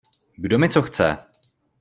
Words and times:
Kdo 0.35 0.59
mi 0.59 0.69
co 0.69 0.81
chce? 0.81 1.17